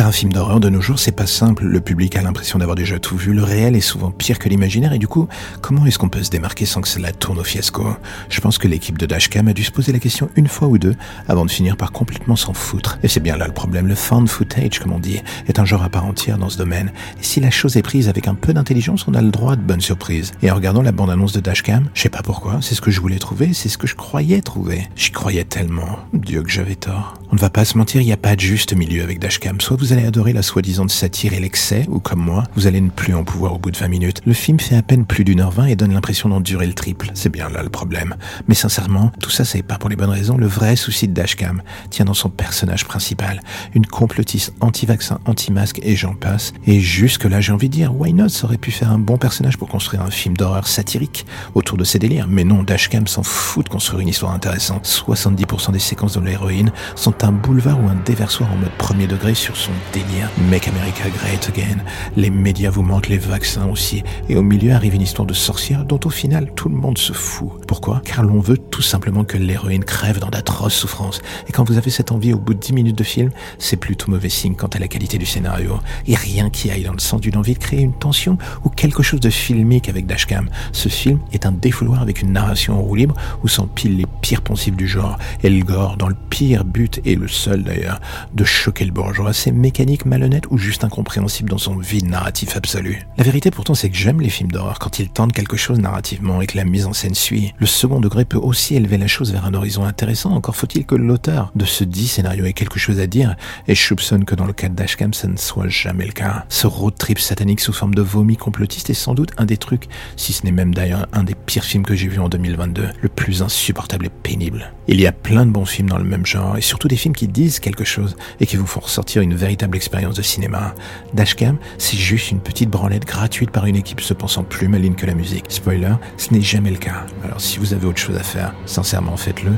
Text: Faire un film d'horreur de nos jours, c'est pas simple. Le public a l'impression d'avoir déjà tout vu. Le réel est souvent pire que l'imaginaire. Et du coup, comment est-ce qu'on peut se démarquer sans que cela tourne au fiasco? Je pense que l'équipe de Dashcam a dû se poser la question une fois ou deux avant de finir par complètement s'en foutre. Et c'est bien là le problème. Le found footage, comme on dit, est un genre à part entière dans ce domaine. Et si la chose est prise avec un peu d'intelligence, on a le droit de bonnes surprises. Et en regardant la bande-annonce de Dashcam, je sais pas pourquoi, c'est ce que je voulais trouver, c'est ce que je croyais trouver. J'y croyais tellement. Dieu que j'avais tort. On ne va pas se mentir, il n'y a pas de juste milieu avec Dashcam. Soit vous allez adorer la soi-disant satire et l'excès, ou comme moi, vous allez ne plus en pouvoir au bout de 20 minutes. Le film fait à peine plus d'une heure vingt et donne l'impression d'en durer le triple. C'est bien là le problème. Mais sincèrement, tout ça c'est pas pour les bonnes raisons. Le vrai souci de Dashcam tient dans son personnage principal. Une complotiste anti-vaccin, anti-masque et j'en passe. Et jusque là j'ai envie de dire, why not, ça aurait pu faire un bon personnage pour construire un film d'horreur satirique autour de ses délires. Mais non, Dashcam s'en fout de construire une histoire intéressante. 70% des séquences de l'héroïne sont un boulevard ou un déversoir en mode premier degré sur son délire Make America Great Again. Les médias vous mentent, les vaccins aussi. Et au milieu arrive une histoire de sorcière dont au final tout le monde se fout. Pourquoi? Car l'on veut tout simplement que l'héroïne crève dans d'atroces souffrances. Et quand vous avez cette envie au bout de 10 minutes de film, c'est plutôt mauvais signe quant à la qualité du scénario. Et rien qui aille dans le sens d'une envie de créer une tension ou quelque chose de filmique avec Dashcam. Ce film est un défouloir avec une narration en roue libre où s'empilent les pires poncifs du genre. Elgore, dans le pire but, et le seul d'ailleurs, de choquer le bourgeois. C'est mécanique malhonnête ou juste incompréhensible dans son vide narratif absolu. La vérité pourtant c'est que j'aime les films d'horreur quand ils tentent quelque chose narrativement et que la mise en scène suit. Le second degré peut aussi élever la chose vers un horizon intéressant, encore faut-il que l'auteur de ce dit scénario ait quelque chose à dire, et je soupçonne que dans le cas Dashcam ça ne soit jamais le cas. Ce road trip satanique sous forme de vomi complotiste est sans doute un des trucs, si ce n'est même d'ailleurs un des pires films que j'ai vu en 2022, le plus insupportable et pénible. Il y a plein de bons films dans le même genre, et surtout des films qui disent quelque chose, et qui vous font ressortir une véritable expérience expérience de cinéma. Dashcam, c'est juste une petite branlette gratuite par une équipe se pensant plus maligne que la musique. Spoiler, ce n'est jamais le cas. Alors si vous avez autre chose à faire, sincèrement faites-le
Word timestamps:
Faire 0.00 0.08
un 0.08 0.12
film 0.12 0.32
d'horreur 0.32 0.60
de 0.60 0.70
nos 0.70 0.80
jours, 0.80 0.98
c'est 0.98 1.12
pas 1.12 1.26
simple. 1.26 1.66
Le 1.66 1.78
public 1.78 2.16
a 2.16 2.22
l'impression 2.22 2.58
d'avoir 2.58 2.74
déjà 2.74 2.98
tout 2.98 3.18
vu. 3.18 3.34
Le 3.34 3.42
réel 3.42 3.76
est 3.76 3.82
souvent 3.82 4.10
pire 4.10 4.38
que 4.38 4.48
l'imaginaire. 4.48 4.94
Et 4.94 4.98
du 4.98 5.06
coup, 5.06 5.28
comment 5.60 5.84
est-ce 5.84 5.98
qu'on 5.98 6.08
peut 6.08 6.22
se 6.22 6.30
démarquer 6.30 6.64
sans 6.64 6.80
que 6.80 6.88
cela 6.88 7.12
tourne 7.12 7.38
au 7.38 7.44
fiasco? 7.44 7.86
Je 8.30 8.40
pense 8.40 8.56
que 8.56 8.66
l'équipe 8.66 8.96
de 8.96 9.04
Dashcam 9.04 9.46
a 9.48 9.52
dû 9.52 9.62
se 9.62 9.70
poser 9.70 9.92
la 9.92 9.98
question 9.98 10.30
une 10.36 10.48
fois 10.48 10.68
ou 10.68 10.78
deux 10.78 10.96
avant 11.28 11.44
de 11.44 11.50
finir 11.50 11.76
par 11.76 11.92
complètement 11.92 12.34
s'en 12.34 12.54
foutre. 12.54 12.98
Et 13.02 13.08
c'est 13.08 13.20
bien 13.20 13.36
là 13.36 13.46
le 13.46 13.52
problème. 13.52 13.88
Le 13.88 13.94
found 13.94 14.26
footage, 14.26 14.78
comme 14.78 14.92
on 14.92 14.98
dit, 14.98 15.20
est 15.48 15.58
un 15.58 15.66
genre 15.66 15.82
à 15.82 15.90
part 15.90 16.06
entière 16.06 16.38
dans 16.38 16.48
ce 16.48 16.56
domaine. 16.56 16.92
Et 17.20 17.22
si 17.22 17.40
la 17.40 17.50
chose 17.50 17.76
est 17.76 17.82
prise 17.82 18.08
avec 18.08 18.26
un 18.26 18.34
peu 18.34 18.54
d'intelligence, 18.54 19.04
on 19.06 19.12
a 19.12 19.20
le 19.20 19.30
droit 19.30 19.54
de 19.54 19.60
bonnes 19.60 19.82
surprises. 19.82 20.32
Et 20.40 20.50
en 20.50 20.54
regardant 20.54 20.80
la 20.80 20.92
bande-annonce 20.92 21.34
de 21.34 21.40
Dashcam, 21.40 21.90
je 21.92 22.00
sais 22.00 22.08
pas 22.08 22.22
pourquoi, 22.22 22.60
c'est 22.62 22.74
ce 22.74 22.80
que 22.80 22.90
je 22.90 23.02
voulais 23.02 23.18
trouver, 23.18 23.52
c'est 23.52 23.68
ce 23.68 23.76
que 23.76 23.86
je 23.86 23.96
croyais 23.96 24.40
trouver. 24.40 24.88
J'y 24.96 25.10
croyais 25.10 25.44
tellement. 25.44 25.98
Dieu 26.14 26.42
que 26.42 26.50
j'avais 26.50 26.76
tort. 26.76 27.20
On 27.32 27.36
ne 27.36 27.40
va 27.40 27.50
pas 27.50 27.66
se 27.66 27.76
mentir, 27.76 28.00
il 28.00 28.06
n'y 28.06 28.12
a 28.12 28.16
pas 28.16 28.34
de 28.34 28.40
juste 28.40 28.74
milieu 28.74 29.04
avec 29.04 29.20
Dashcam. 29.20 29.60
Soit 29.60 29.76
vous 29.76 29.89
allez 29.92 30.04
adorer 30.04 30.32
la 30.32 30.42
soi-disant 30.42 30.86
satire 30.90 31.32
et 31.32 31.40
l'excès, 31.40 31.86
ou 31.88 32.00
comme 32.00 32.20
moi, 32.20 32.44
vous 32.54 32.66
allez 32.66 32.80
ne 32.80 32.90
plus 32.90 33.14
en 33.14 33.24
pouvoir 33.24 33.54
au 33.54 33.58
bout 33.58 33.70
de 33.70 33.76
20 33.76 33.88
minutes. 33.88 34.20
Le 34.26 34.32
film 34.32 34.60
fait 34.60 34.76
à 34.76 34.82
peine 34.82 35.04
plus 35.04 35.24
d'une 35.24 35.40
heure 35.40 35.50
vingt 35.50 35.66
et 35.66 35.76
donne 35.76 35.92
l'impression 35.92 36.28
d'en 36.28 36.40
durer 36.40 36.66
le 36.66 36.74
triple. 36.74 37.10
C'est 37.14 37.28
bien 37.28 37.48
là 37.48 37.62
le 37.62 37.68
problème. 37.68 38.16
Mais 38.48 38.54
sincèrement, 38.54 39.12
tout 39.20 39.30
ça 39.30 39.44
c'est 39.44 39.62
pas 39.62 39.78
pour 39.78 39.88
les 39.88 39.96
bonnes 39.96 40.10
raisons. 40.10 40.36
Le 40.36 40.46
vrai 40.46 40.76
souci 40.76 41.08
de 41.08 41.14
Dashcam 41.14 41.62
tient 41.90 42.04
dans 42.04 42.14
son 42.14 42.28
personnage 42.28 42.84
principal. 42.84 43.40
Une 43.74 43.86
complotiste 43.86 44.52
anti-vaccin, 44.60 45.18
anti-masque 45.24 45.80
et 45.82 45.96
j'en 45.96 46.14
passe. 46.14 46.52
Et 46.66 46.80
jusque 46.80 47.24
là 47.24 47.40
j'ai 47.40 47.52
envie 47.52 47.68
de 47.68 47.74
dire, 47.74 47.94
why 47.94 48.12
not, 48.12 48.28
ça 48.28 48.46
aurait 48.46 48.58
pu 48.58 48.70
faire 48.70 48.90
un 48.90 48.98
bon 48.98 49.16
personnage 49.16 49.56
pour 49.56 49.68
construire 49.68 50.02
un 50.02 50.10
film 50.10 50.36
d'horreur 50.36 50.66
satirique 50.66 51.26
autour 51.54 51.78
de 51.78 51.84
ses 51.84 51.98
délires. 51.98 52.26
Mais 52.28 52.44
non, 52.44 52.62
Dashcam 52.62 53.06
s'en 53.06 53.22
fout 53.22 53.64
de 53.64 53.70
construire 53.70 54.00
une 54.00 54.08
histoire 54.08 54.32
intéressante. 54.32 54.86
70% 54.86 55.72
des 55.72 55.78
séquences 55.78 56.16
de 56.16 56.20
l'héroïne 56.20 56.72
sont 56.96 57.24
un 57.24 57.32
boulevard 57.32 57.82
ou 57.82 57.88
un 57.88 57.96
déversoir 58.04 58.52
en 58.52 58.56
mode 58.56 58.70
premier 58.78 59.06
degré 59.06 59.34
sur 59.34 59.56
son 59.56 59.72
délire 59.92 60.30
Make 60.50 60.68
America 60.68 61.08
Great 61.08 61.48
Again. 61.48 61.78
Les 62.16 62.30
médias 62.30 62.70
vous 62.70 62.82
mentent, 62.82 63.08
les 63.08 63.18
vaccins 63.18 63.66
aussi. 63.68 64.02
Et 64.28 64.36
au 64.36 64.42
milieu 64.42 64.72
arrive 64.72 64.94
une 64.94 65.02
histoire 65.02 65.26
de 65.26 65.34
sorcière 65.34 65.84
dont 65.84 66.00
au 66.04 66.10
final 66.10 66.52
tout 66.54 66.68
le 66.68 66.76
monde 66.76 66.98
se 66.98 67.12
fout. 67.12 67.50
Pourquoi? 67.66 68.02
Car 68.04 68.22
l'on 68.22 68.40
veut 68.40 68.58
tout 68.58 68.82
simplement 68.82 69.24
que 69.24 69.36
l'héroïne 69.36 69.84
crève 69.84 70.18
dans 70.18 70.30
d'atroces 70.30 70.74
souffrances. 70.74 71.20
Et 71.48 71.52
quand 71.52 71.64
vous 71.64 71.78
avez 71.78 71.90
cette 71.90 72.12
envie 72.12 72.32
au 72.32 72.38
bout 72.38 72.54
de 72.54 72.58
10 72.58 72.72
minutes 72.72 72.98
de 72.98 73.04
film, 73.04 73.30
c'est 73.58 73.76
plutôt 73.76 74.10
mauvais 74.10 74.28
signe 74.28 74.54
quant 74.54 74.68
à 74.68 74.78
la 74.78 74.88
qualité 74.88 75.18
du 75.18 75.26
scénario. 75.26 75.80
Et 76.06 76.14
rien 76.14 76.50
qui 76.50 76.70
aille 76.70 76.84
dans 76.84 76.92
le 76.92 76.98
sens 76.98 77.20
d'une 77.20 77.36
envie 77.36 77.54
de 77.54 77.58
créer 77.58 77.80
une 77.80 77.94
tension 77.94 78.38
ou 78.64 78.68
quelque 78.68 79.02
chose 79.02 79.20
de 79.20 79.30
filmique 79.30 79.88
avec 79.88 80.06
Dashcam. 80.06 80.48
Ce 80.72 80.88
film 80.88 81.20
est 81.32 81.46
un 81.46 81.52
défouloir 81.52 82.02
avec 82.02 82.22
une 82.22 82.32
narration 82.32 82.78
en 82.78 82.82
roue 82.82 82.94
libre 82.94 83.14
où 83.42 83.48
s'empilent 83.48 83.96
les 83.96 84.06
pires 84.20 84.42
poncifs 84.42 84.76
du 84.76 84.88
genre. 84.88 85.18
Elgore, 85.42 85.96
dans 85.96 86.08
le 86.08 86.16
pire 86.28 86.64
but, 86.64 87.00
et 87.04 87.14
le 87.14 87.28
seul 87.28 87.62
d'ailleurs, 87.62 88.00
de 88.34 88.44
choquer 88.44 88.84
le 88.84 88.92
bourgeois. 88.92 89.32
C'est 89.32 89.52
mécanique 89.60 90.06
malhonnête 90.06 90.44
ou 90.50 90.58
juste 90.58 90.84
incompréhensible 90.84 91.50
dans 91.50 91.58
son 91.58 91.76
vide 91.76 92.08
narratif 92.08 92.56
absolu. 92.56 93.06
La 93.18 93.24
vérité 93.24 93.50
pourtant 93.50 93.74
c'est 93.74 93.90
que 93.90 93.96
j'aime 93.96 94.20
les 94.20 94.30
films 94.30 94.50
d'horreur 94.50 94.78
quand 94.78 94.98
ils 94.98 95.10
tentent 95.10 95.32
quelque 95.32 95.56
chose 95.56 95.78
narrativement 95.78 96.40
et 96.40 96.46
que 96.46 96.56
la 96.56 96.64
mise 96.64 96.86
en 96.86 96.92
scène 96.92 97.14
suit. 97.14 97.52
Le 97.58 97.66
second 97.66 98.00
degré 98.00 98.24
peut 98.24 98.38
aussi 98.38 98.74
élever 98.74 98.96
la 98.96 99.06
chose 99.06 99.32
vers 99.32 99.44
un 99.44 99.54
horizon 99.54 99.84
intéressant, 99.84 100.32
encore 100.32 100.56
faut-il 100.56 100.86
que 100.86 100.94
l'auteur 100.94 101.52
de 101.54 101.64
ce 101.64 101.84
dit 101.84 102.08
scénario 102.08 102.46
ait 102.46 102.54
quelque 102.54 102.78
chose 102.78 103.00
à 103.00 103.06
dire, 103.06 103.36
et 103.68 103.74
je 103.74 103.82
soupçonne 103.82 104.24
que 104.24 104.34
dans 104.34 104.46
le 104.46 104.52
cas 104.52 104.68
Dashcam 104.68 105.12
ça 105.12 105.28
ne 105.28 105.36
soit 105.36 105.68
jamais 105.68 106.06
le 106.06 106.12
cas. 106.12 106.46
Ce 106.48 106.66
road 106.66 106.94
trip 106.98 107.18
satanique 107.18 107.60
sous 107.60 107.72
forme 107.72 107.94
de 107.94 108.02
vomi 108.02 108.36
complotiste 108.36 108.90
est 108.90 108.94
sans 108.94 109.14
doute 109.14 109.32
un 109.36 109.44
des 109.44 109.58
trucs, 109.58 109.88
si 110.16 110.32
ce 110.32 110.44
n'est 110.44 110.52
même 110.52 110.74
d'ailleurs 110.74 111.06
un 111.12 111.22
des 111.22 111.34
pires 111.34 111.64
films 111.64 111.84
que 111.84 111.94
j'ai 111.94 112.08
vu 112.08 112.18
en 112.18 112.28
2022, 112.28 112.88
le 113.00 113.08
plus 113.08 113.42
insupportable 113.42 114.06
et 114.06 114.10
pénible. 114.10 114.72
Il 114.88 115.00
y 115.00 115.06
a 115.06 115.12
plein 115.12 115.44
de 115.44 115.50
bons 115.50 115.66
films 115.66 115.90
dans 115.90 115.98
le 115.98 116.04
même 116.04 116.26
genre, 116.26 116.56
et 116.56 116.62
surtout 116.62 116.88
des 116.88 116.96
films 116.96 117.14
qui 117.14 117.28
disent 117.28 117.60
quelque 117.60 117.84
chose, 117.84 118.16
et 118.40 118.46
qui 118.46 118.56
vous 118.56 118.66
font 118.66 118.80
ressortir 118.80 119.22
une 119.22 119.34
véritable 119.34 119.49
expérience 119.56 119.74
expérience 119.74 120.14
de 120.14 120.22
cinéma. 120.22 120.74
Dashcam, 121.14 121.58
c'est 121.78 121.96
juste 121.96 122.30
une 122.30 122.40
petite 122.40 122.70
branlette 122.70 123.04
gratuite 123.04 123.50
par 123.50 123.66
une 123.66 123.76
équipe 123.76 124.00
se 124.00 124.14
pensant 124.14 124.44
plus 124.44 124.68
maligne 124.68 124.94
que 124.94 125.06
la 125.06 125.14
musique. 125.14 125.46
Spoiler, 125.48 125.94
ce 126.16 126.32
n'est 126.32 126.40
jamais 126.40 126.70
le 126.70 126.76
cas. 126.76 127.06
Alors 127.24 127.40
si 127.40 127.58
vous 127.58 127.74
avez 127.74 127.86
autre 127.86 127.98
chose 127.98 128.16
à 128.16 128.22
faire, 128.22 128.54
sincèrement 128.66 129.16
faites-le 129.16 129.52